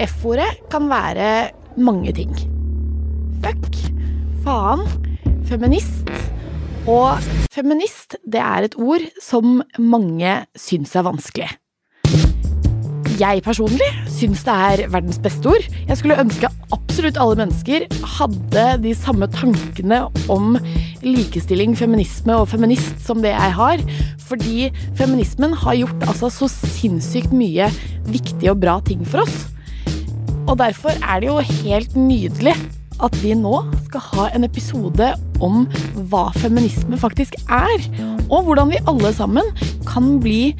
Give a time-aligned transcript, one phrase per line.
[0.00, 2.30] F-ordet kan være mange ting.
[3.44, 3.74] Fuck,
[4.40, 4.86] faen,
[5.44, 6.08] feminist.
[6.88, 7.20] Og
[7.52, 11.50] feminist, det er et ord som mange syns er vanskelig.
[13.20, 15.68] Jeg personlig syns det er verdens beste ord.
[15.84, 17.84] Jeg skulle ønske absolutt alle mennesker
[18.16, 20.56] hadde de samme tankene om
[21.04, 23.84] likestilling, feminisme og feminist som det jeg har.
[24.32, 27.68] Fordi feminismen har gjort altså så sinnssykt mye
[28.08, 29.50] viktige og bra ting for oss.
[30.50, 32.56] Og derfor er det jo helt nydelig
[33.00, 35.62] at vi nå skal ha en episode om
[36.10, 37.86] hva feminisme faktisk er,
[38.28, 39.46] og hvordan vi alle sammen
[39.88, 40.52] kan bli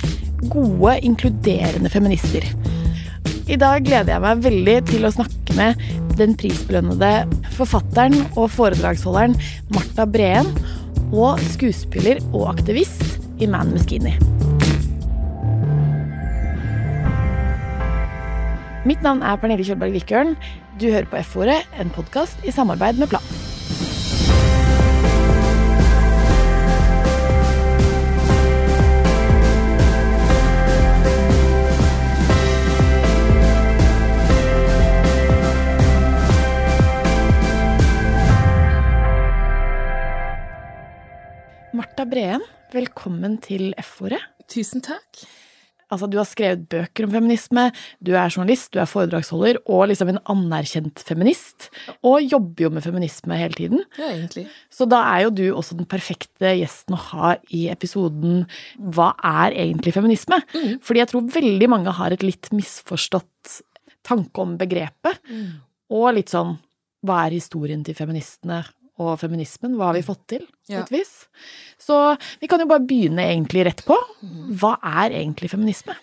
[0.48, 2.46] gode, inkluderende feminister.
[3.50, 5.84] I dag gleder jeg meg veldig til å snakke med
[6.20, 7.26] den prisbelønnede
[7.58, 9.36] forfatteren og foredragsholderen
[9.74, 10.48] Marta Breen,
[11.10, 14.14] og skuespiller og aktivist i Man Muskini.
[18.88, 20.30] Mitt navn er Pernille Kjølberg Vikørn.
[20.80, 23.20] Du hører på F-ordet, en podkast i samarbeid med Plan.
[41.76, 42.40] Marta Breen,
[42.72, 44.24] velkommen til F-ordet.
[44.48, 45.20] Tusen takk.
[45.90, 47.66] Altså, du har skrevet bøker om feminisme,
[48.04, 51.68] du er journalist, du er foredragsholder og liksom en anerkjent feminist.
[52.06, 53.84] Og jobber jo med feminisme hele tiden.
[53.98, 54.46] Ja, egentlig.
[54.72, 58.44] Så da er jo du også den perfekte gjesten å ha i episoden
[58.94, 60.40] Hva er egentlig feminisme?
[60.54, 60.78] Mm.
[60.84, 63.60] Fordi jeg tror veldig mange har et litt misforstått
[64.06, 65.20] tanke om begrepet.
[65.28, 65.60] Mm.
[65.96, 66.56] Og litt sånn
[67.06, 68.62] Hva er historien til feministene
[69.00, 69.74] og feminismen?
[69.78, 70.44] Hva har vi fått til?
[70.46, 70.82] på Ja.
[70.84, 71.12] et vis?
[71.80, 71.96] Så
[72.40, 73.96] vi kan jo bare begynne egentlig rett på.
[74.22, 74.52] Mm.
[74.60, 75.96] Hva er egentlig feminisme?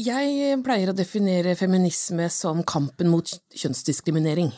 [0.00, 3.26] Jeg pleier å definere feminisme som kampen mot
[3.58, 4.52] kjønnsdiskriminering.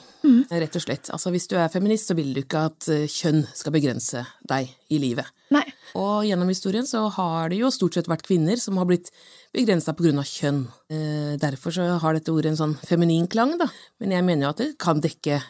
[0.52, 1.08] Rett og slett.
[1.10, 4.68] Altså, hvis du er feminist, så vil du ikke at eh, kjønn skal begrense deg
[4.92, 5.26] i livet.
[5.50, 5.64] Nei.
[5.98, 9.08] Og gjennom historien så har det jo stort sett vært kvinner som har blitt
[9.56, 10.62] begrensa av kjønn.
[10.92, 13.66] Eh, derfor så har dette ordet en sånn feminin klang, da.
[14.04, 15.40] Men jeg mener jo at det kan dekke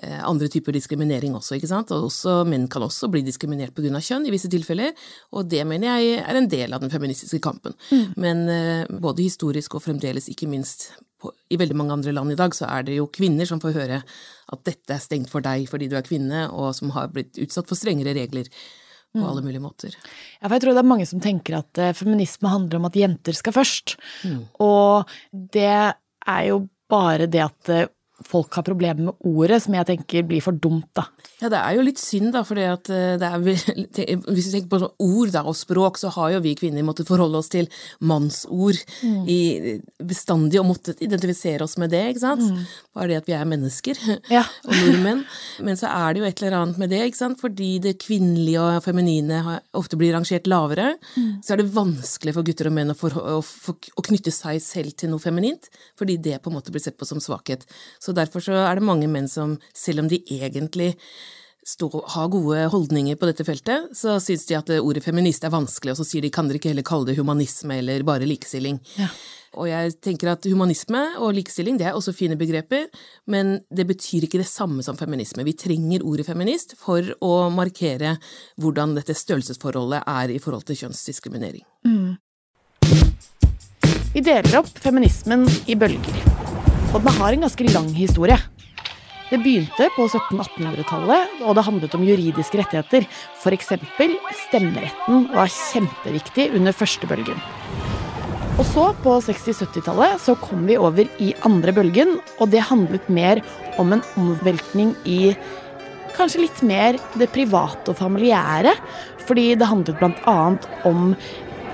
[0.00, 1.92] andre typer diskriminering også, ikke sant.
[1.94, 4.94] Og også, menn kan også bli diskriminert på grunn av kjønn i visse tilfeller,
[5.36, 7.76] og det mener jeg er en del av den feministiske kampen.
[8.20, 10.90] Men eh, både historisk og fremdeles, ikke minst
[11.20, 13.76] på, i veldig mange andre land i dag, så er det jo kvinner som får
[13.76, 14.02] høre
[14.50, 17.68] at dette er stengt for deg fordi du er kvinne, og som har blitt utsatt
[17.70, 18.48] for strengere regler
[19.10, 19.94] på alle mulige måter.
[20.38, 22.98] Ja, for jeg tror det er mange som tenker at eh, feminisme handler om at
[22.98, 23.96] jenter skal først.
[24.62, 27.90] Og det er jo bare det at eh,
[28.26, 31.06] folk har problemer med ordet, som jeg tenker blir for dumt, da.
[31.40, 33.40] Ja, det er jo litt synd, da, for det at eh, det er
[34.34, 37.08] Hvis vi tenker på sånn ord da, og språk, så har jo vi kvinner måttet
[37.08, 37.68] forholde oss til
[38.04, 42.44] mannsord i, bestandig og måttet identifisere oss med det, ikke sant?
[42.96, 43.98] Bare det at vi er mennesker
[44.36, 44.44] Ja.
[44.66, 45.24] og nordmenn.
[45.64, 47.40] Men så er det jo et eller annet med det, ikke sant?
[47.40, 49.40] fordi det kvinnelige og feminine
[49.78, 50.92] ofte blir rangert lavere,
[51.44, 54.60] så er det vanskelig for gutter og menn å, for, å, for, å knytte seg
[54.64, 57.64] selv til noe feminint, fordi det på en måte blir sett på som svakhet.
[58.02, 60.94] Så derfor så er det mange menn som, selv om de egentlig
[61.66, 65.94] stå, har gode holdninger på dette feltet, så syns de at ordet feminist er vanskelig,
[65.94, 68.80] og så sier de kan dere ikke heller kalle det humanisme eller bare likestilling.
[68.96, 69.10] Ja.
[69.58, 72.86] Og jeg tenker at humanisme og likestilling det er også fine begreper,
[73.30, 75.44] men det betyr ikke det samme som feminisme.
[75.46, 78.16] Vi trenger ordet feminist for å markere
[78.62, 81.66] hvordan dette størrelsesforholdet er i forhold til kjønnsdiskriminering.
[84.10, 86.29] Vi deler opp feminismen i bølger.
[86.90, 88.38] Og den har en ganske lang historie.
[89.30, 93.06] Det begynte på 1700-1800-tallet, og det handlet om juridiske rettigheter.
[93.38, 93.68] F.eks.
[94.48, 97.38] stemmeretten var kjempeviktig under første bølgen.
[98.58, 103.38] Og så, på 60-70-tallet, så kom vi over i andre bølgen, og det handlet mer
[103.78, 105.36] om en omveltning i
[106.16, 108.74] kanskje litt mer det private og familiære.
[109.30, 110.36] Fordi det handlet bl.a.
[110.90, 111.14] om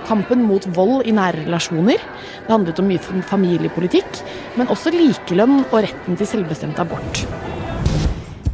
[0.07, 2.01] kampen mot vold i nære relasjoner.
[2.47, 4.23] Det handlet om mye familiepolitikk,
[4.57, 7.27] men også likelønn og retten til selvbestemt abort.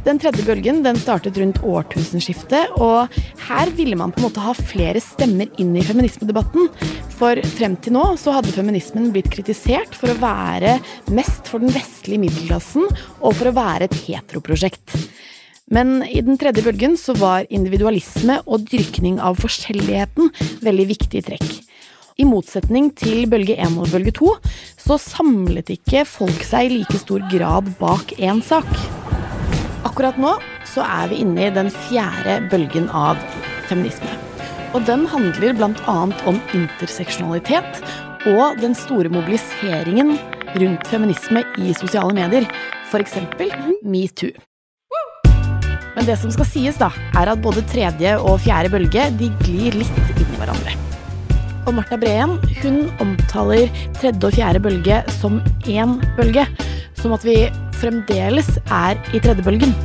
[0.03, 3.07] Den tredje bølgen den startet rundt årtusenskiftet, og
[3.47, 6.67] her ville man på en måte ha flere stemmer inn i feminismedebatten.
[7.15, 10.75] For frem til nå så hadde feminismen blitt kritisert for å være
[11.15, 12.83] mest for den vestlige middelklassen
[13.21, 14.97] og for å være et heteroprosjekt.
[15.73, 20.29] Men i den tredje bølgen så var individualisme og dyrkning av forskjelligheten
[20.61, 21.47] veldig viktige trekk.
[22.21, 24.33] I motsetning til bølge 1 og bølge 2
[24.83, 28.69] så samlet ikke folk seg i like stor grad bak én sak.
[29.87, 30.35] Akkurat nå
[30.69, 33.17] så er vi inne i den fjerde bølgen av
[33.71, 34.13] feminisme.
[34.77, 35.97] Og den handler bl.a.
[36.29, 37.81] om interseksjonalitet
[38.29, 40.15] og den store mobiliseringen
[40.53, 42.45] rundt feminisme i sosiale medier,
[42.93, 43.17] f.eks.
[43.81, 44.33] metoo.
[45.95, 49.77] Men det som skal sies, da, er at både tredje og fjerde bølge de glir
[49.77, 50.75] litt inn i hverandre.
[51.63, 53.69] Og Marta Breen hun omtaler
[53.99, 56.47] tredje og fjerde bølge som én bølge.
[56.99, 57.37] Som at vi
[57.79, 59.75] fremdeles er i tredje bølgen.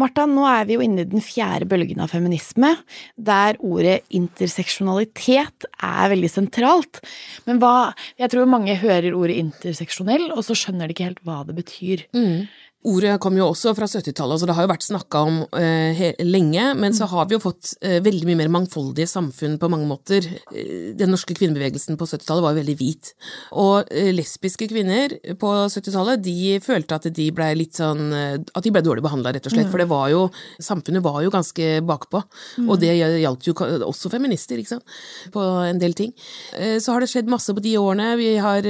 [0.00, 2.72] Martha, nå er vi jo inne i den fjerde bølgen av feminisme,
[3.16, 7.02] der ordet interseksjonalitet er veldig sentralt.
[7.48, 11.42] Men hva Jeg tror mange hører ordet interseksjonell, og så skjønner de ikke helt hva
[11.46, 12.06] det betyr.
[12.16, 12.46] Mm.
[12.86, 16.66] Ordet kom jo også fra 70-tallet, så det har jo vært snakka om uh, lenge.
[16.78, 20.28] Men så har vi jo fått uh, veldig mye mer mangfoldige samfunn på mange måter.
[20.52, 23.10] Uh, den norske kvinnebevegelsen på 70-tallet var jo veldig hvit.
[23.58, 28.82] Og lesbiske kvinner på 70-tallet, de følte at de blei litt sånn At de blei
[28.84, 29.66] dårlig behandla, rett og slett.
[29.66, 29.72] Mm.
[29.72, 30.22] For det var jo
[30.62, 32.22] Samfunnet var jo ganske bakpå.
[32.62, 32.70] Mm.
[32.70, 33.56] Og det gjaldt jo
[33.86, 34.96] også feminister, ikke sant,
[35.34, 36.12] på en del ting.
[36.54, 38.12] Så har det skjedd masse på de årene.
[38.20, 38.66] Vi har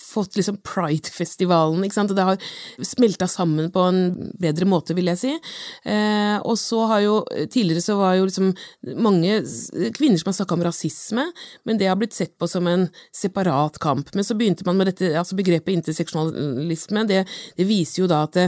[0.00, 2.12] fått liksom Pride-festivalen, ikke sant.
[2.12, 2.40] Og det har
[2.82, 5.34] smelta sammen på en bedre måte, vil jeg si.
[5.84, 8.50] Eh, og så har jo Tidligere så var jo liksom
[9.00, 9.36] mange
[9.94, 11.24] kvinner som har snakka om rasisme,
[11.66, 14.10] men det har blitt sett på som en separat kamp.
[14.14, 17.04] Men så begynte man med dette, altså begrepet interseksjonalisme.
[17.10, 17.22] Det,
[17.58, 18.46] det viser jo da at det,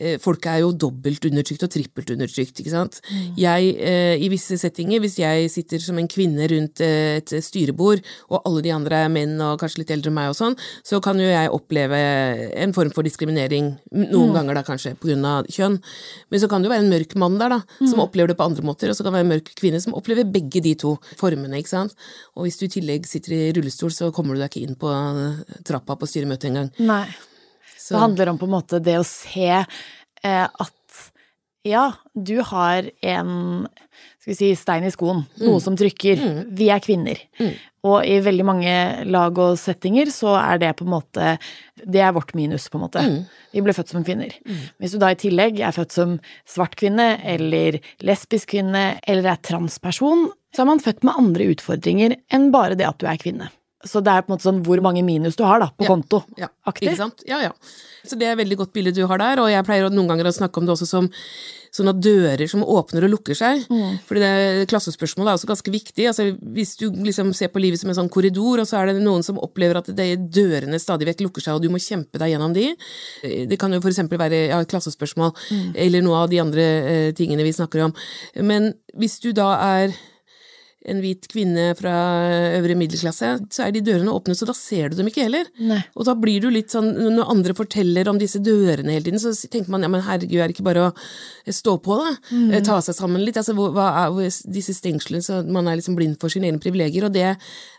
[0.00, 3.00] eh, folk er jo dobbelt undertrykt og trippelt undertrykt, ikke sant.
[3.10, 3.26] Mm.
[3.40, 8.04] Jeg, eh, i visse settinger, hvis jeg sitter som en kvinne rundt eh, et styrebord,
[8.30, 11.00] og alle de andre er menn og kanskje litt eldre enn meg og sånn, så
[11.04, 12.00] kan jo jeg oppleve
[12.56, 14.36] en form for diskriminering diskriminering, noen mm.
[14.36, 15.34] ganger da kanskje pga.
[15.50, 15.78] kjønn.
[16.30, 18.04] Men så kan det jo være en mørk mann der, da, som mm.
[18.04, 20.28] opplever det på andre måter, og så kan det være en mørk kvinne som opplever
[20.30, 21.96] begge de to formene, ikke sant.
[22.36, 24.90] Og hvis du i tillegg sitter i rullestol, så kommer du deg ikke inn på
[25.66, 26.72] trappa på styremøtet engang.
[26.78, 27.06] Nei.
[27.76, 27.94] Så.
[27.94, 30.76] Det handler om på en måte det å se eh, at
[31.66, 33.66] ja, du har en
[34.20, 35.62] skal vi si, stein i skoen, noe mm.
[35.64, 36.20] som trykker.
[36.20, 36.40] Mm.
[36.56, 37.20] Vi er kvinner.
[37.40, 37.54] Mm.
[37.88, 38.72] Og i veldig mange
[39.08, 41.30] lag og settinger så er det på en måte
[41.80, 43.00] Det er vårt minus, på en måte.
[43.00, 43.22] Mm.
[43.56, 44.34] Vi ble født som kvinner.
[44.44, 44.58] Mm.
[44.76, 49.40] Hvis du da i tillegg er født som svart kvinne eller lesbisk kvinne eller er
[49.48, 53.48] transperson, så er man født med andre utfordringer enn bare det at du er kvinne.
[53.86, 55.88] Så det er på en måte sånn hvor mange minus du har da, på ja,
[55.88, 56.20] konto.
[56.40, 57.24] Ja, ikke sant?
[57.28, 57.54] Ja, ja.
[58.04, 60.28] Så det er et veldig godt bilde du har der, og jeg pleier noen ganger
[60.28, 61.08] å snakke om det også som
[61.74, 63.62] sånne dører som åpner og lukker seg.
[63.70, 64.00] Mm.
[64.06, 66.06] Fordi det klassespørsmålet er også ganske viktig.
[66.10, 69.04] Altså, hvis du liksom ser på livet som en sånn korridor, og så er det
[69.04, 72.34] noen som opplever at de dørene stadig vekk lukker seg, og du må kjempe deg
[72.34, 72.66] gjennom de.
[73.22, 75.72] Det kan jo eksempel være ja, klassespørsmål, mm.
[75.86, 77.94] eller noe av de andre eh, tingene vi snakker om.
[78.42, 79.94] Men hvis du da er
[80.88, 81.92] en hvit kvinne fra
[82.56, 85.48] øvre middelklasse, så er de dørene åpne, så da ser du dem ikke heller.
[85.60, 85.80] Nei.
[85.92, 89.34] Og da blir du litt sånn, når andre forteller om disse dørene hele tiden, så
[89.52, 90.94] tenker man ja, men herregud, er det ikke bare å
[91.52, 92.14] stå på, da?
[92.30, 92.46] Mm.
[92.48, 93.36] Eh, ta seg sammen litt.
[93.40, 94.16] Altså, hva er
[94.56, 97.34] disse stengslene, så man er liksom blind for sine egne privilegier, og det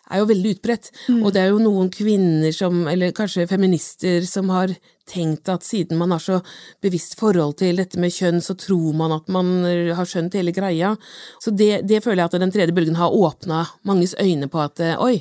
[0.10, 0.90] er jo veldig utbredt.
[1.08, 1.22] Mm.
[1.22, 4.74] Og det er jo noen kvinner som, eller kanskje feminister, som har
[5.12, 6.40] tenkt at siden man har så
[6.84, 9.54] bevisst forhold til dette med kjønn, så tror man at man
[9.98, 10.96] har skjønt hele greia.
[11.44, 14.84] Så det, det føler jeg at den tredje bølgen har åpna manges øyne på at
[14.84, 15.18] eh, oi.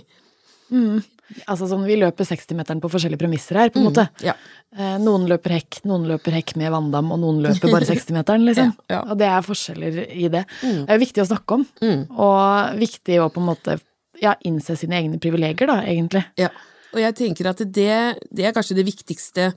[0.70, 1.00] Mm.
[1.46, 4.06] Altså sånn, Vi løper 60-meteren på forskjellige premisser her, på en mm, måte.
[4.26, 4.34] Ja.
[4.74, 8.72] Eh, noen løper hekk, noen løper hekk med vanndam, og noen løper bare 60-meteren, liksom.
[8.88, 9.04] ja, ja.
[9.06, 10.42] Og det er forskjeller i det.
[10.64, 10.80] Mm.
[10.80, 12.02] Det er jo viktig å snakke om, mm.
[12.26, 13.78] og viktig å på en måte
[14.22, 16.24] ja, innse sine egne privilegier, da, egentlig.
[16.40, 16.50] Ja.
[16.90, 17.92] Og jeg tenker at det,
[18.34, 19.50] det er kanskje det viktigste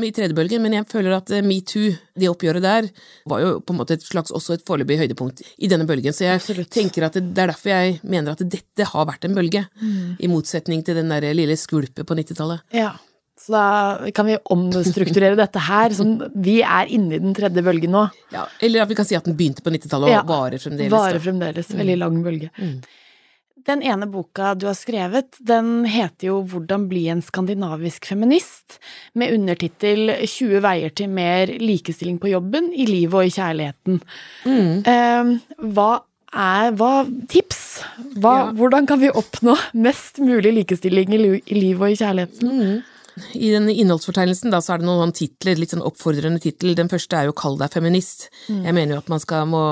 [0.00, 2.88] i tredje bølgen, men jeg føler at eh, metoo, det oppgjøret der,
[3.28, 6.14] var jo på en måte et slags også et foreløpig høydepunkt i denne bølgen.
[6.16, 6.70] Så jeg Absolutt.
[6.72, 10.16] tenker at det, det, er derfor jeg mener at dette har vært en bølge, mm.
[10.24, 12.64] i motsetning til den der lille skvulpet på 90-tallet.
[12.76, 12.94] Ja.
[13.40, 15.94] Så da kan vi omstrukturere dette her.
[15.96, 18.02] Sånn, vi er inne i den tredje bølgen nå.
[18.34, 20.92] Ja, eller at vi kan si at den begynte på 90-tallet og ja, varer fremdeles.
[20.92, 21.70] Varer fremdeles.
[21.72, 22.02] Veldig mm.
[22.02, 22.50] lang bølge.
[22.60, 22.74] Mm.
[23.66, 28.78] Den ene boka du har skrevet, den heter jo Hvordan bli en skandinavisk feminist,
[29.18, 34.00] med undertittel 20 veier til mer likestilling på jobben, i livet og i kjærligheten.
[34.46, 34.72] Mm.
[34.88, 35.34] Eh,
[35.74, 35.90] hva
[36.30, 36.92] er hva,
[37.30, 37.60] Tips!
[38.20, 38.46] Hva, ja.
[38.56, 42.50] Hvordan kan vi oppnå mest mulig likestilling i, i livet og i kjærligheten?
[42.50, 42.80] Mm.
[43.34, 46.74] I den innholdsfortegnelsen da, så er det noen titler, litt sånn oppfordrende tittel.
[46.78, 48.28] Den første er jo 'Kall deg feminist'.
[48.48, 48.62] Mm.
[48.64, 49.62] Jeg mener jo at man skal må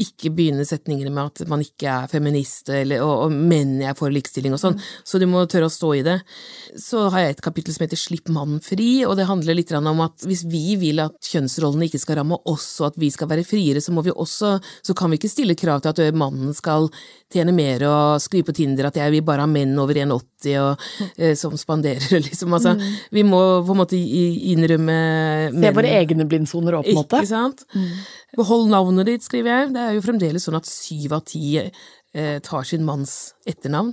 [0.00, 4.12] ikke begynne setningene med at man ikke er feminist, eller, og, og menn er for
[4.12, 4.78] likestilling og sånn.
[4.78, 4.88] Mm.
[5.04, 6.18] Så du må tørre å stå i det.
[6.80, 10.00] Så har jeg et kapittel som heter 'Slipp mannen fri', og det handler litt om
[10.04, 13.46] at hvis vi vil at kjønnsrollene ikke skal ramme oss, og at vi skal være
[13.46, 16.88] friere, så må vi også Så kan vi ikke stille krav til at mannen skal
[17.32, 20.80] tjene mer og skrive på Tinder at jeg vil bare ha menn over 1,80 og
[20.80, 21.36] mm.
[21.38, 22.52] som spanderer, liksom.
[22.52, 22.92] Altså, mm.
[23.18, 24.98] Vi må på en måte innrømme
[25.54, 27.22] Se våre egne blindsoner òg, på en måte.
[27.22, 27.64] Ikke sant.
[27.74, 27.88] Mm.
[28.38, 29.72] Behold navnet ditt, skriver jeg.
[29.74, 33.92] Det er jo fremdeles sånn at syv av ti eh, tar sin manns etternavn.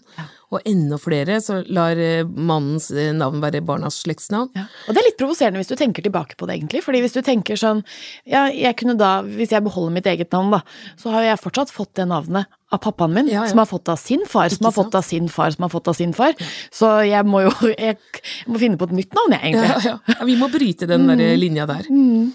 [0.54, 4.52] Og enda flere så lar eh, mannens eh, navn være barnas slektsnavn.
[4.58, 4.68] Ja.
[4.88, 6.84] Og det er litt provoserende hvis du tenker tilbake på det, egentlig.
[6.86, 7.84] fordi hvis du tenker sånn
[8.28, 10.64] Ja, jeg kunne da, hvis jeg beholder mitt eget navn, da,
[11.00, 13.50] så har jeg fortsatt fått det navnet av pappaen min, Ja, ja.
[13.50, 15.88] som har fått av sin far, som har fått av sin far, som har fått
[15.88, 16.36] av sin far.
[16.72, 17.98] Så jeg må jo jeg,
[18.48, 19.96] må finne på et nytt navn, jeg, egentlig.
[20.14, 21.90] Ja, vi må bryte den der linja der.
[21.90, 22.30] Mm.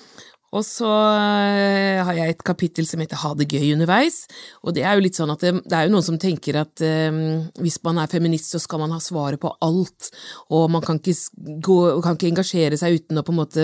[0.55, 4.17] Og så eh, har jeg et kapittel som heter Ha det gøy underveis.
[4.63, 6.83] Og det er jo litt sånn at det, det er jo noen som tenker at
[6.85, 7.11] eh,
[7.59, 10.11] hvis man er feminist, så skal man ha svaret på alt.
[10.55, 11.17] Og man kan ikke,
[11.65, 13.63] gå, kan ikke engasjere seg uten å på en måte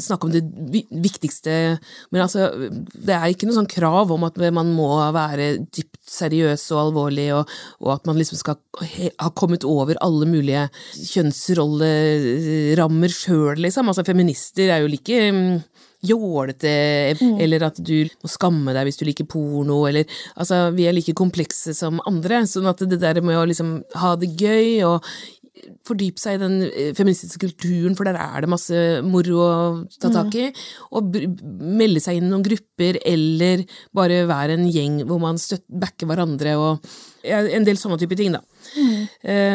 [0.00, 0.42] snakke om det
[0.90, 1.78] viktigste.
[2.10, 2.40] Men altså,
[2.92, 7.28] det er ikke noe sånn krav om at man må være dypt seriøs og alvorlig,
[7.36, 7.44] og,
[7.84, 8.56] og at man liksom skal
[9.20, 10.64] ha kommet over alle mulige
[11.12, 13.88] kjønnsrollerammer sjøl, liksom.
[13.90, 15.18] Altså, feminister er jo like
[15.98, 16.74] mm, jålete,
[17.42, 20.06] eller at du må skamme deg hvis du liker porno, eller
[20.38, 24.14] Altså, vi er like komplekse som andre, sånn at det der med å liksom ha
[24.18, 25.04] det gøy og
[25.86, 29.52] fordype seg i den eh, feministiske kulturen, for der er det masse moro å
[30.00, 30.48] ta tak i.
[30.96, 31.16] Og
[31.58, 33.64] melde seg inn i noen grupper, eller
[33.96, 36.90] bare være en gjeng hvor man backer hverandre og
[37.28, 38.42] en del sånne type ting, da.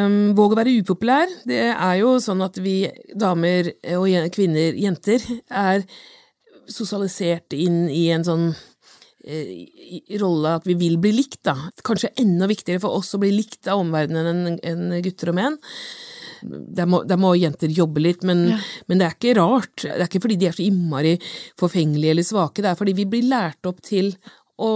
[0.03, 1.31] Um, våg å være upopulær.
[1.47, 2.83] Det er jo sånn at vi
[3.17, 5.88] damer og kvinner, jenter, er
[6.72, 8.46] sosialisert inn i en sånn
[9.25, 11.55] eh, rolle at vi vil bli likt, da.
[11.86, 15.60] Kanskje enda viktigere for oss å bli likt av omverdenen enn gutter og menn.
[16.43, 18.50] Der må, der må jenter jobbe litt, men,
[18.91, 19.86] men det er ikke rart.
[19.86, 21.13] Det er ikke fordi de er så innmari
[21.60, 24.12] forfengelige eller svake, det er fordi vi blir lært opp til
[24.60, 24.74] å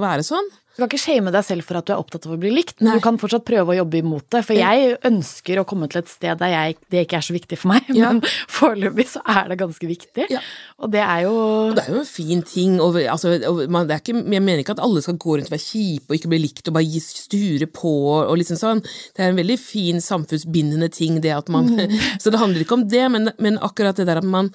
[0.00, 0.48] være sånn.
[0.76, 2.82] Du kan ikke shame deg selv for at du er opptatt av å bli likt,
[2.84, 2.98] Nei.
[2.98, 4.42] du kan fortsatt prøve å jobbe imot det.
[4.44, 7.56] For jeg ønsker å komme til et sted der jeg, det ikke er så viktig
[7.62, 8.10] for meg, Ja.
[8.12, 8.20] men
[8.52, 10.26] foreløpig så er det ganske viktig.
[10.34, 10.42] Ja.
[10.84, 11.32] Og det er jo
[11.70, 12.74] Og det er jo en fin ting.
[12.84, 15.48] Og, altså, og man, det er ikke, jeg mener ikke at alle skal gå rundt
[15.48, 18.82] og være kjipe og ikke bli likt og bare sture på og liksom sånn.
[19.16, 21.72] Det er en veldig fin samfunnsbindende ting, det at man
[22.22, 24.52] Så det handler ikke om det, men, men akkurat det der at man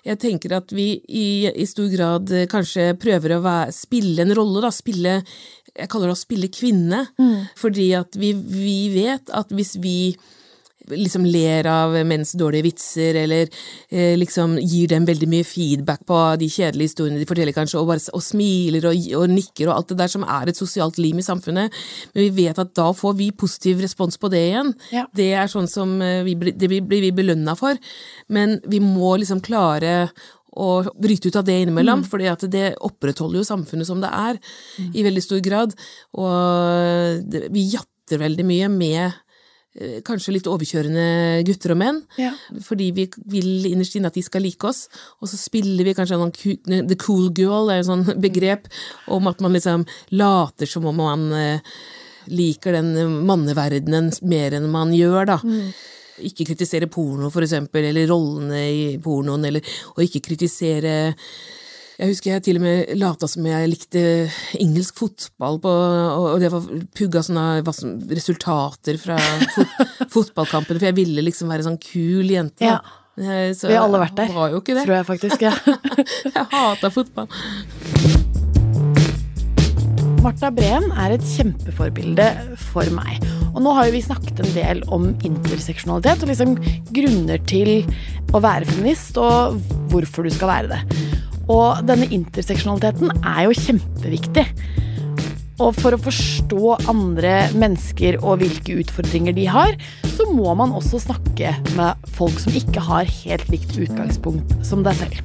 [0.00, 4.32] jeg tenker at vi i, i stor grad eh, kanskje prøver å være, spille en
[4.36, 4.70] rolle, da.
[4.72, 5.18] Spille
[5.76, 7.06] Jeg kaller det å spille kvinne.
[7.58, 10.14] Fordi at vi, vi vet at hvis vi
[10.96, 13.48] liksom ler av menns dårlige vitser, eller
[13.90, 17.90] eh, liksom gir dem veldig mye feedback på de kjedelige historiene de forteller, kanskje, og,
[17.90, 21.20] bare, og smiler og, og nikker og alt det der som er et sosialt lim
[21.20, 21.78] i samfunnet.
[22.14, 24.74] Men vi vet at da får vi positiv respons på det igjen.
[24.94, 25.06] Ja.
[25.16, 27.78] Det er sånn som eh, vi, det blir vi belønna for.
[28.32, 30.10] Men vi må liksom klare
[30.58, 32.08] å bryte ut av det innimellom, mm.
[32.10, 32.18] for
[32.50, 34.38] det opprettholder jo samfunnet som det er,
[34.94, 35.74] i veldig stor grad.
[36.18, 39.04] Og det, vi jatter veldig mye med
[39.78, 42.32] eh, kanskje litt overkjørende gutter og menn, Ja.
[42.66, 44.88] fordi vi vil innerst inne at de skal like oss,
[45.20, 48.66] og så spiller vi kanskje noen the cool girl, er et sånn begrep
[49.08, 51.60] om at man liksom later som om man eh,
[52.30, 55.38] liker den manneverdenen mer enn man gjør, da.
[56.26, 59.64] Ikke kritisere porno, for eksempel, eller rollene i pornoen, eller
[59.96, 60.94] å ikke kritisere
[62.00, 64.02] jeg husker jeg til og med lata som jeg likte
[64.56, 66.64] engelsk fotball, på, og det var
[66.96, 67.60] pugga sånne
[68.16, 69.18] resultater fra
[69.52, 69.74] fot,
[70.14, 72.64] fotballkampene, for jeg ville liksom være sånn kul jente.
[72.64, 72.78] da.
[73.20, 74.86] Eh, Så Vi har alle vært der, Var jo ikke det.
[74.86, 75.44] tror jeg faktisk.
[75.44, 75.52] Ja.
[76.38, 77.28] Jeg hata fotball.
[80.24, 82.30] Martha Breen er et kjempeforbilde
[82.72, 83.20] for meg.
[83.54, 86.56] Og nå har jo vi snakket en del om interseksjonalitet og liksom
[86.94, 87.72] grunner til
[88.34, 89.58] å være feminist, og
[89.90, 91.08] hvorfor du skal være det.
[91.50, 94.46] Og denne interseksjonaliteten er jo kjempeviktig.
[95.60, 99.74] Og for å forstå andre mennesker og hvilke utfordringer de har,
[100.14, 104.96] så må man også snakke med folk som ikke har helt likt utgangspunkt som deg
[105.02, 105.20] selv.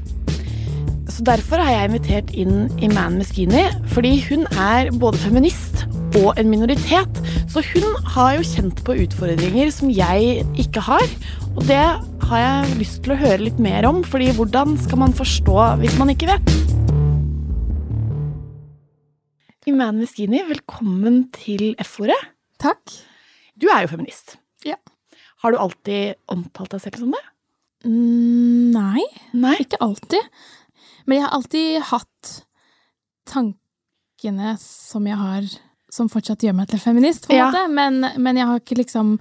[1.16, 3.64] Så derfor har jeg invitert inn Iman Meskini,
[3.94, 5.86] fordi hun er både feminist
[6.20, 7.22] og en minoritet.
[7.56, 11.04] Så hun har jo kjent på utfordringer som jeg ikke har.
[11.56, 15.14] Og det har jeg lyst til å høre litt mer om, fordi hvordan skal man
[15.16, 16.50] forstå hvis man ikke vet?
[19.72, 22.18] Iman Meskini, velkommen til F-ordet.
[22.60, 22.92] Takk.
[23.56, 24.36] Du er jo feminist.
[24.68, 24.76] Ja.
[25.40, 27.22] Har du alltid omtalt deg selv som det?
[27.88, 29.54] Mm, nei, Nei.
[29.64, 30.28] ikke alltid.
[31.08, 32.34] Men jeg har alltid hatt
[33.32, 35.48] tankene som jeg har,
[35.96, 37.50] som fortsatt gjør meg til feminist, på en Ja.
[37.52, 37.66] måte.
[37.72, 39.16] Men, men jeg har ikke liksom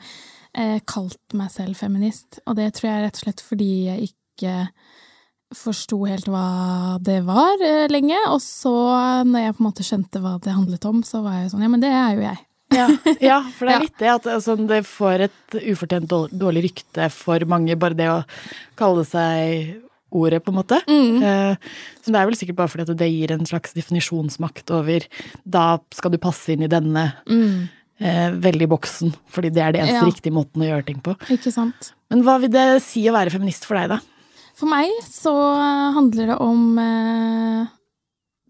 [0.54, 2.40] eh, kalt meg selv feminist.
[2.46, 4.56] Og det tror jeg rett og slett fordi jeg ikke
[5.54, 8.18] forsto helt hva det var eh, lenge.
[8.32, 8.72] Og så,
[9.28, 11.70] når jeg på en måte skjønte hva det handlet om, så var jeg sånn, ja,
[11.70, 12.42] men det er jo jeg.
[12.74, 12.86] Ja,
[13.30, 17.44] ja, for det er litt det at altså, det får et ufortjent dårlig rykte for
[17.46, 18.22] mange, bare det å
[18.80, 19.76] kalle seg
[20.14, 20.78] ordet, på en måte.
[20.88, 21.22] Mm.
[21.22, 21.56] Eh,
[22.04, 25.06] Så det er vel sikkert bare fordi at det gir en slags definisjonsmakt over
[25.46, 27.68] Da skal du passe inn i denne Mm.
[28.00, 30.08] eh, veldig boksen, fordi det er det eneste Ja.
[30.10, 31.16] riktige måten å gjøre ting på.
[31.30, 31.92] Ikke sant.
[32.10, 33.98] Men hva vil det si å være feminist for deg, da?
[34.54, 35.32] For meg så
[35.94, 37.66] handler det om eh,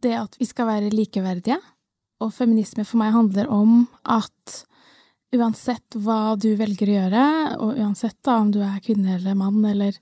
[0.02, 1.56] det at vi skal være likeverdige.
[2.20, 4.64] Og feminisme for meg handler om at
[5.34, 7.24] uansett hva du velger å gjøre,
[7.58, 9.96] og uansett da om du er kvinne eller mann eller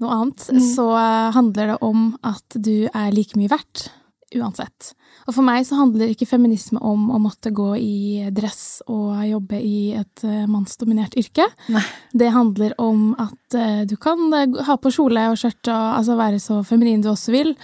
[0.00, 0.60] noe annet, Mm.
[0.74, 3.90] så eh, handler det om at du er like mye verdt.
[4.34, 4.94] Uansett.
[5.28, 9.60] Og for meg så handler ikke feminisme om å måtte gå i dress og jobbe
[9.62, 11.46] i et eh, mannsdominert yrke.
[11.70, 11.84] Nei.
[12.12, 14.18] Det handler om at eh, du kan
[14.66, 17.54] ha på kjole og skjørt og altså være så feminin du også vil.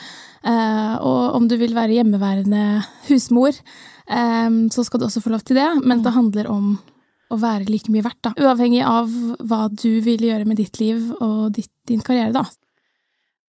[0.41, 2.61] Og om du vil være hjemmeværende
[3.11, 3.53] husmor,
[4.09, 5.67] så skal du også få lov til det.
[5.85, 6.71] Men det handler om
[7.31, 8.33] å være like mye verdt, da.
[8.41, 9.11] Uavhengig av
[9.47, 12.47] hva du vil gjøre med ditt liv og ditt, din karriere, da.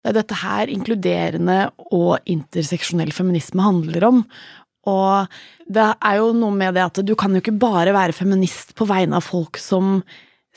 [0.01, 1.59] Det er dette her inkluderende
[1.93, 4.23] og interseksjonell feminisme handler om.
[4.89, 5.29] Og
[5.69, 8.87] det er jo noe med det at du kan jo ikke bare være feminist på
[8.89, 9.99] vegne av folk som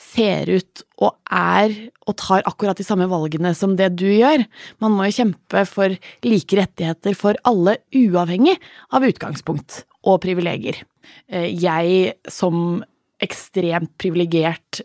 [0.01, 1.71] ser ut og er
[2.05, 4.43] og tar akkurat de samme valgene som det du gjør.
[4.83, 5.93] Man må jo kjempe for
[6.25, 8.57] like rettigheter for alle, uavhengig
[8.91, 10.81] av utgangspunkt og privilegier.
[11.29, 12.83] Eh, Jeg som
[13.23, 14.81] ekstremt privilegert,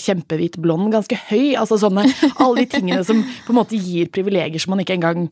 [0.00, 2.06] kjempehvit blond, ganske høy, altså sånne
[2.42, 5.26] Alle de tingene som på en måte gir privilegier som man ikke engang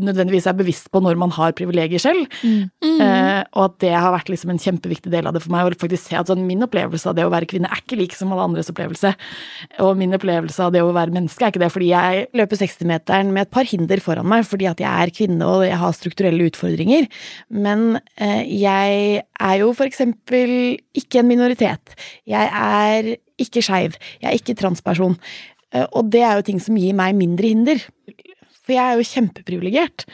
[0.00, 2.26] nødvendigvis er bevisst på når man har privilegier selv.
[2.44, 5.68] Eh, og at det har vært liksom en kjempeviktig del av det for meg.
[5.68, 8.16] Å faktisk se at sånn, min opplevelse av det å være kvinne er ikke lik
[8.16, 9.12] som alle andres opplevelse.
[9.84, 13.32] Og min opplevelse av det å være menneske er ikke det fordi jeg løper 60-meteren
[13.34, 16.50] med et par hinder foran meg fordi at jeg er kvinne og jeg har strukturelle
[16.50, 17.08] utfordringer.
[17.48, 21.96] Men eh, jeg er jo for eksempel ikke en minoritet.
[22.28, 23.96] Jeg er ikke skeiv.
[24.22, 25.16] Jeg er ikke transperson.
[25.72, 27.82] Eh, og det er jo ting som gir meg mindre hinder.
[28.60, 30.06] For jeg er jo kjempeprivilegert.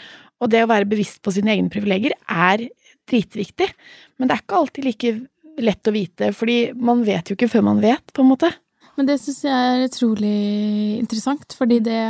[0.43, 2.69] Og det å være bevisst på sine egne privilegier er
[3.09, 3.71] dritviktig.
[4.19, 5.17] Men det er ikke alltid like
[5.57, 8.51] lett å vite, fordi man vet jo ikke før man vet, på en måte.
[8.97, 10.37] Men det syns jeg er utrolig
[11.01, 12.01] interessant, fordi det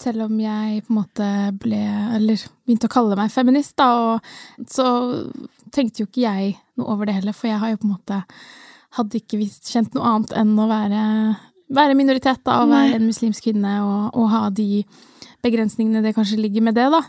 [0.00, 1.78] selv om jeg på en måte ble
[2.18, 4.86] Eller begynte å kalle meg feminist, da, og så
[5.72, 8.20] tenkte jo ikke jeg noe over det heller, for jeg har jo på en måte
[8.96, 11.02] Hadde ikke visst, kjent noe annet enn å være,
[11.76, 14.84] være minoritet, da, og være en muslimsk kvinne, og, og ha de
[15.44, 17.02] begrensningene det kanskje ligger med det, da.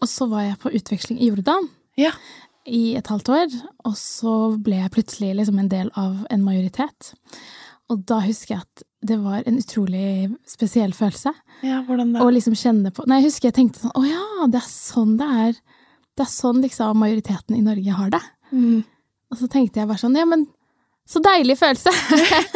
[0.00, 2.12] Og så var jeg på utveksling i Jordan Ja.
[2.66, 3.56] i et halvt år,
[3.88, 7.14] og så ble jeg plutselig liksom en del av en majoritet.
[7.90, 11.32] Og da husker jeg at det var en utrolig spesiell følelse.
[11.64, 12.20] Ja, hvordan da?
[12.22, 15.16] Å liksom kjenne på Nei, jeg husker jeg tenkte sånn Å ja, det er sånn
[15.18, 15.56] det er.
[16.14, 18.20] Det er sånn liksom majoriteten i Norge har det.
[18.52, 18.82] Mm.
[19.32, 20.44] Og så tenkte jeg bare sånn Ja, men
[21.10, 21.90] så deilig følelse!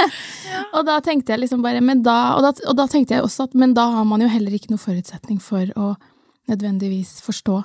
[0.76, 3.48] og da tenkte jeg liksom bare Men da og, da og da tenkte jeg også
[3.48, 5.94] at Men da har man jo heller ikke noe forutsetning for å
[6.50, 7.62] nødvendigvis forstå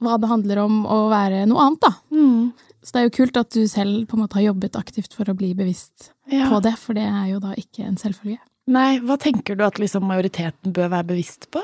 [0.00, 1.90] hva det handler om å være noe annet, da.
[2.14, 2.52] Mm.
[2.80, 5.28] Så det er jo kult at du selv på en måte har jobbet aktivt for
[5.28, 6.46] å bli bevisst Ja.
[6.48, 8.38] på det, for det er jo da ikke en selvfølge.
[8.72, 11.60] Nei, hva tenker du at liksom majoriteten bør være bevisst på?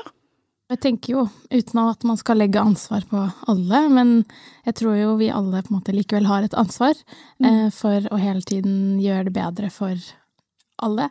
[0.67, 4.09] Jeg tenker jo, uten at man skal legge ansvar på alle, men
[4.67, 6.91] jeg tror jo vi alle på en måte likevel har et ansvar
[7.39, 9.95] eh, for å hele tiden gjøre det bedre for
[10.83, 11.07] alle.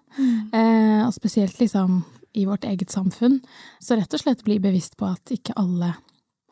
[0.53, 2.03] Eh, og spesielt liksom
[2.37, 3.38] i vårt eget samfunn.
[3.81, 5.95] Så rett og slett bli bevisst på at ikke alle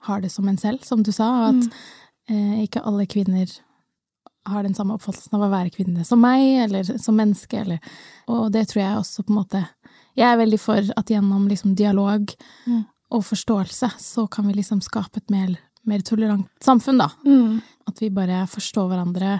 [0.08, 1.78] har det som en selv, som du sa, og at
[2.32, 3.52] eh, ikke alle kvinner
[4.48, 7.84] har den samme oppfattelsen av å være kvinne som meg, eller som menneske, eller
[8.32, 9.62] Og det tror jeg også på en måte
[10.16, 12.32] Jeg er veldig for at gjennom liksom dialog
[12.64, 12.84] Mm.
[13.14, 15.54] Og forståelse, så kan vi liksom skape et mer,
[15.86, 17.10] mer tolerant samfunn, da.
[17.26, 17.60] Mm.
[17.88, 19.38] At vi bare forstår hverandre.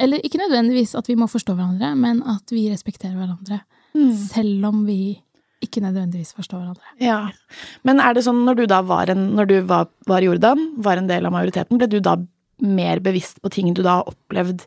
[0.00, 3.62] Eller ikke nødvendigvis at vi må forstå hverandre, men at vi respekterer hverandre.
[3.96, 4.14] Mm.
[4.30, 5.18] Selv om vi
[5.60, 6.94] ikke nødvendigvis forstår hverandre.
[7.02, 7.20] Ja.
[7.84, 10.62] Men er det sånn når du da var, en, når du var, var i Jordan,
[10.80, 12.16] var en del av majoriteten, ble du da
[12.60, 14.64] mer bevisst på ting du da har opplevd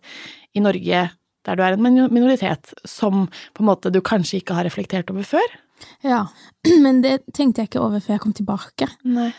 [0.57, 1.07] i Norge,
[1.43, 5.25] der du er en minoritet, som på en måte du kanskje ikke har reflektert over
[5.27, 5.57] før?
[6.05, 6.25] Ja,
[6.85, 8.87] men det tenkte jeg ikke over før jeg kom tilbake.
[9.07, 9.29] Nei.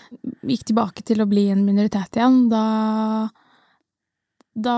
[0.51, 2.47] Gikk tilbake til å bli en minoritet igjen.
[2.53, 2.65] Da
[4.55, 4.77] Da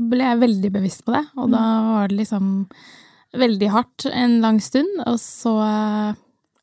[0.00, 2.66] ble jeg veldig bevisst på det, og da var det liksom
[3.36, 5.54] veldig hardt en lang stund, og så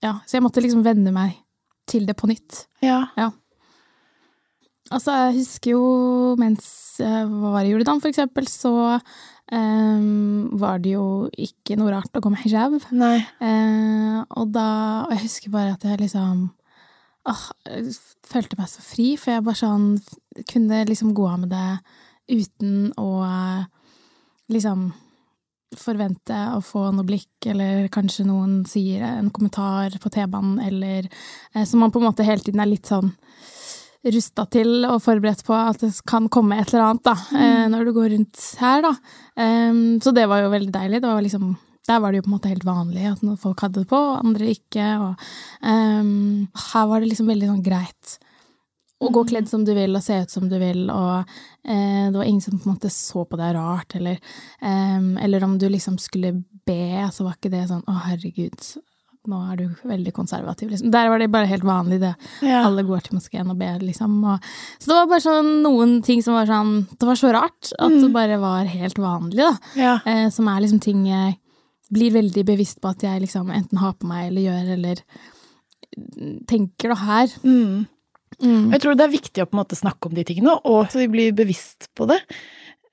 [0.01, 1.37] Ja, så jeg måtte liksom venne meg
[1.89, 2.65] til det på nytt.
[2.81, 3.31] Ja.
[4.93, 5.85] Altså, jeg husker jo
[6.37, 6.67] mens
[7.01, 8.99] jeg var i Jordan, for eksempel, så
[9.51, 12.77] ehm, var det jo ikke noe rart å gå med hijab.
[12.95, 13.19] Nei.
[13.41, 14.67] Uh, og da
[15.05, 16.49] Og jeg husker bare at jeg liksom
[17.25, 19.88] åh, jeg følte meg så fri, for jeg bare sånn
[20.51, 23.10] kunne liksom gå av med det uten å
[24.53, 24.91] liksom
[25.75, 31.08] forvente å få noe blikk, eller kanskje noen sier en kommentar på T-banen, eller
[31.53, 33.12] eh, Så man på en måte hele tiden er litt sånn
[34.13, 37.71] rusta til og forberedt på at det kan komme et eller annet, da, mm.
[37.73, 38.91] når du går rundt her, da.
[39.39, 41.01] Um, så det var jo veldig deilig.
[41.01, 43.61] Det var liksom der var det jo på en måte helt vanlig at noen folk
[43.61, 44.85] hadde det på, andre ikke.
[45.05, 45.25] Og,
[45.61, 48.15] um, her var det liksom veldig sånn greit
[49.03, 52.15] å gå kledd som du vil og se ut som du vil, og uh, det
[52.15, 54.17] var ingen som på en måte så på deg rart, eller,
[54.63, 56.31] um, eller om du liksom skulle
[56.65, 58.55] be, så var ikke det sånn å herregud,
[59.31, 60.91] nå er du veldig konservativ, liksom.
[60.93, 62.13] Der var det bare helt vanlig, det.
[62.45, 62.63] Ja.
[62.65, 64.17] Alle går til moskeen og ber, liksom.
[64.23, 67.71] Og, så det var bare sånn noen ting som var sånn Det var så rart
[67.79, 69.73] at det bare var helt vanlig, da.
[69.79, 69.95] Ja.
[70.05, 71.38] Eh, som er liksom ting jeg
[71.93, 75.03] blir veldig bevisst på at jeg liksom enten har på meg eller gjør, eller
[76.49, 77.35] tenker da her.
[77.43, 77.85] Mm.
[78.41, 78.73] Mm.
[78.73, 81.03] Jeg tror det er viktig å på en måte snakke om de tingene, og så
[81.03, 82.19] vi blir bevisst på det.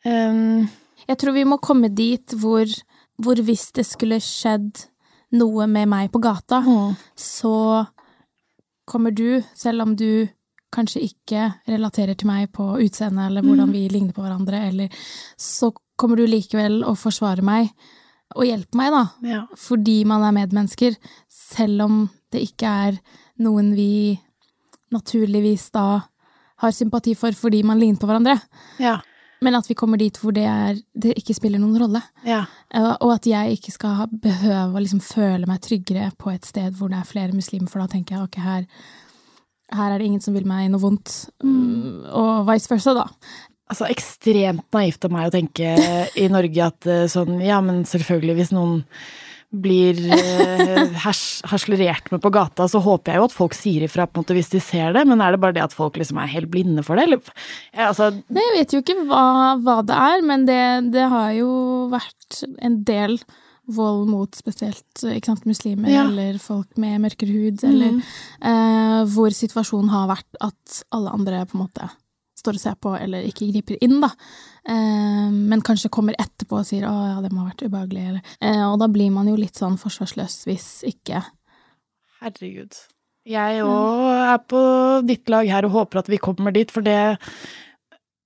[0.06, 0.68] Um,
[1.08, 2.68] Jeg tror vi må komme dit hvor,
[3.22, 4.84] hvor hvis det skulle skjedd
[5.38, 6.94] noe med meg på gata, mm.
[7.16, 7.56] så
[8.88, 10.28] kommer du, selv om du
[10.72, 15.02] kanskje ikke relaterer til meg på utseendet eller hvordan vi ligner på hverandre, eller
[15.40, 17.70] så kommer du likevel å forsvare meg
[18.32, 19.02] og hjelpe meg, da.
[19.28, 19.42] ja.
[19.60, 20.96] Fordi man er medmennesker,
[21.28, 21.98] selv om
[22.32, 22.98] det ikke er
[23.44, 24.16] noen vi
[24.92, 25.86] naturligvis da
[26.62, 28.38] har sympati for fordi man ligner på hverandre.
[28.80, 29.00] Ja.
[29.42, 32.02] Men at vi kommer dit hvor det, er, det ikke spiller noen rolle.
[32.26, 32.44] Ja.
[32.72, 36.76] Eh, Og at jeg ikke skal behøve å liksom føle meg tryggere på et sted
[36.78, 38.68] hvor det er flere muslimer, for da tenker jeg ok, her,
[39.74, 43.08] her er det ingen som vil meg noe vondt, mm, og vice versa, da.
[43.72, 45.74] Altså ekstremt naivt av meg å tenke
[46.18, 48.82] i Norge at eh, sånn, ja, men selvfølgelig hvis noen
[49.52, 54.06] blir eh, hers, harslerert med på gata, så håper jeg jo at folk sier ifra
[54.08, 56.20] på en måte hvis de ser det, men er det bare det at folk liksom
[56.22, 57.32] er helt blinde for det, eller?
[57.74, 59.24] Jeg, altså, Nei, jeg vet jo ikke hva,
[59.60, 60.60] hva det er, men det,
[60.96, 61.52] det har jo
[61.92, 63.18] vært en del
[63.72, 66.06] vold mot spesielt sant, muslimer Ja.
[66.08, 68.00] eller folk med mørkere hud, eller
[68.42, 71.90] eh, hvor situasjonen har vært at alle andre på en måte
[72.42, 74.08] står og ser på eller ikke griper inn, da.
[74.68, 78.22] Eh, men kanskje kommer etterpå og sier 'å ja, det må ha vært ubehagelig', eller
[78.40, 81.24] eh, Og da blir man jo litt sånn forsvarsløs hvis ikke
[82.22, 82.76] herregud.
[83.26, 84.62] Jeg òg er på
[85.06, 87.18] ditt lag her og håper at vi kommer dit, for det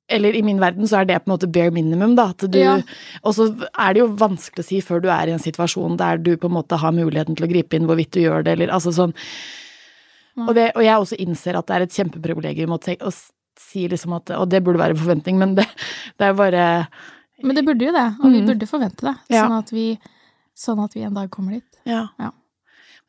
[0.08, 2.28] eller i min verden så er det på en måte bare minimum, da.
[2.30, 2.76] At du, Ja.
[3.24, 6.16] Og så er det jo vanskelig å si før du er i en situasjon der
[6.18, 8.68] du på en måte har muligheten til å gripe inn hvorvidt du gjør det, eller
[8.68, 9.14] altså sånn.
[10.36, 13.12] Og, det, og jeg også innser at det er et kjempeprivilegium å, tenke, å
[13.56, 15.66] s- si liksom at Og det burde være forventning, men det,
[16.18, 16.86] det er bare
[17.42, 18.46] Men det burde jo det, og vi Mm.
[18.46, 19.46] burde forvente det, Ja.
[19.46, 19.98] sånn, at vi,
[20.56, 21.64] sånn at vi en dag kommer dit.
[21.84, 22.08] Ja.
[22.18, 22.30] Ja.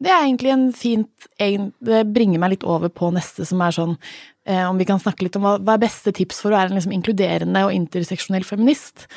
[0.01, 3.97] Det er egentlig en fint Det bringer meg litt over på neste, som er sånn
[4.45, 6.69] eh, Om vi kan snakke litt om hva, hva er beste tips for å være
[6.71, 9.07] en liksom inkluderende og interseksjonell feminist?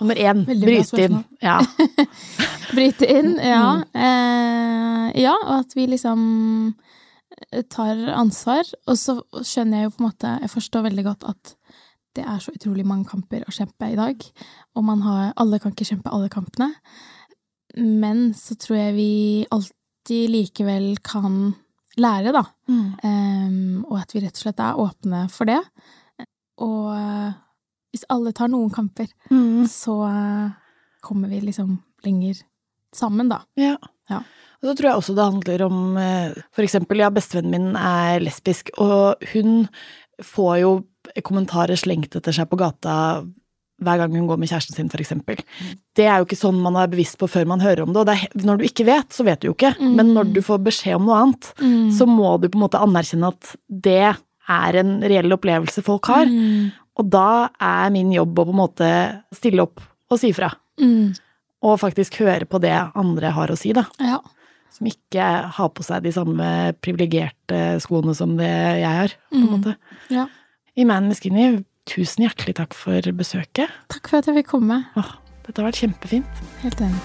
[0.00, 1.24] Nummer én, bryte inn.
[1.42, 1.60] Ja.
[2.74, 3.82] Bryte inn, ja.
[3.82, 3.84] Mm.
[3.94, 6.74] Eh, ja, og at vi liksom
[7.70, 8.64] tar ansvar.
[8.88, 11.54] Og så skjønner jeg jo på en måte Jeg forstår veldig godt at
[12.18, 14.24] det er så utrolig mange kamper å kjempe i dag.
[14.74, 16.72] Og man har Alle kan ikke kjempe alle kampene.
[17.78, 19.10] Men så tror jeg vi
[19.54, 21.54] alltid likevel kan
[22.00, 22.42] lære, da.
[22.70, 22.88] Mm.
[23.04, 25.60] Um, og at vi rett og slett er åpne for det.
[26.60, 27.30] Og eh,
[27.94, 29.64] hvis alle tar noen kamper, Mm.
[29.70, 30.50] så eh,
[31.02, 32.42] kommer vi liksom lenger
[32.92, 33.42] sammen, da.
[33.56, 33.76] Ja.
[34.10, 34.20] Ja.
[34.60, 38.20] Og så tror jeg også det handler om eh, For eksempel, ja, bestevennen min er
[38.24, 39.66] lesbisk, og hun
[40.20, 40.72] får jo
[41.24, 42.94] kommentarer slengt etter seg på gata
[43.80, 45.38] hver gang hun går med kjæresten sin, for eksempel.
[45.96, 48.10] Det er jo ikke sånn man er bevisst på før man hører om det, og
[48.10, 49.72] det er, når du ikke vet, så vet du jo ikke.
[49.78, 49.94] Mm.
[49.96, 51.48] Men når du får beskjed om noe annet,
[51.96, 53.54] så må du på en måte anerkjenne at
[53.88, 54.12] det
[54.50, 56.28] er en reell opplevelse folk har.
[56.28, 56.68] Mm.
[57.00, 58.90] Og da er min jobb å på en måte
[59.36, 60.50] stille opp og si fra.
[60.82, 61.16] Mm.
[61.64, 63.86] Og faktisk høre på det andre har å si, da.
[64.02, 64.20] Ja.
[64.70, 65.24] Som ikke
[65.56, 66.46] har på seg de samme
[66.80, 68.48] privilegerte skoene som det
[68.80, 69.50] jeg har, på en Mm.
[69.58, 69.76] måte.
[70.10, 70.26] ja.
[70.76, 73.68] I Man med Skinny, tusen hjertelig takk for besøket.
[73.90, 74.84] Takk for at jeg fikk komme.
[74.96, 75.10] Åh,
[75.44, 76.24] dette har vært kjempefint.
[76.62, 77.00] Helt enig.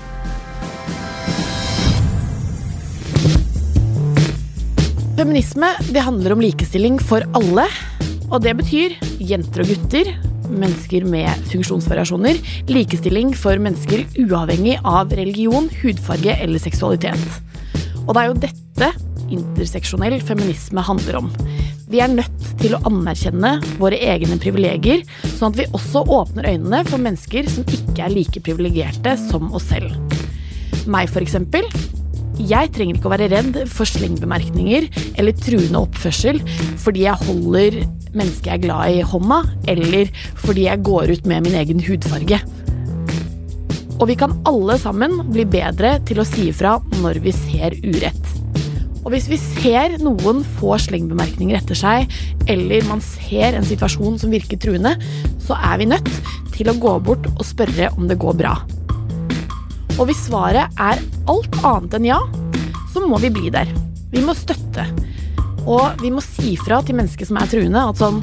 [5.15, 7.65] Feminisme det handler om likestilling for alle.
[8.33, 10.09] Og det betyr jenter og gutter,
[10.49, 17.21] mennesker med funksjonsvariasjoner, likestilling for mennesker uavhengig av religion, hudfarge eller seksualitet.
[18.05, 18.91] Og det er jo dette
[19.33, 21.31] interseksjonell feminisme handler om.
[21.89, 25.03] Vi er nødt til å anerkjenne våre egne privilegier,
[25.37, 29.69] sånn at vi også åpner øynene for mennesker som ikke er like privilegerte som oss
[29.73, 29.93] selv.
[30.85, 31.69] Meg, for eksempel.
[32.35, 36.41] Jeg trenger ikke å være redd for slengbemerkninger eller truende oppførsel
[36.83, 37.77] fordi jeg holder
[38.15, 39.39] mennesket jeg er glad i, hånda,
[39.71, 40.11] eller
[40.43, 42.41] fordi jeg går ut med min egen hudfarge.
[43.95, 48.31] Og vi kan alle sammen bli bedre til å si ifra når vi ser urett.
[49.05, 52.11] Og hvis vi ser noen få slengbemerkninger etter seg,
[52.49, 54.95] eller man ser en situasjon som virker truende,
[55.45, 56.09] så er vi nødt
[56.55, 58.55] til å gå bort og spørre om det går bra.
[59.95, 62.19] Og hvis svaret er alt annet enn ja,
[62.91, 63.69] så må vi bli der.
[64.11, 64.87] Vi må støtte.
[65.65, 68.19] Og vi må si fra til mennesker som er truende, at sånn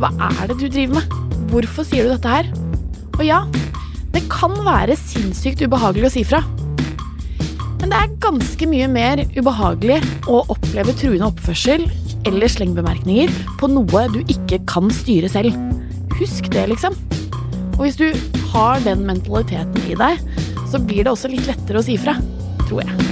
[0.00, 1.14] Hva er det du driver med?
[1.52, 2.48] Hvorfor sier du dette her?
[3.18, 3.42] Og ja,
[4.12, 6.42] det kan være sinnssykt ubehagelig å si fra.
[7.82, 9.98] Men det er ganske mye mer ubehagelig
[10.30, 11.88] å oppleve truende oppførsel
[12.28, 15.56] eller slengbemerkninger på noe du ikke kan styre selv.
[16.20, 16.94] Husk det, liksom.
[17.78, 18.12] Og hvis du
[18.52, 20.22] har den mentaliteten i deg,
[20.70, 22.14] så blir det også litt lettere å si fra,
[22.68, 23.11] tror jeg.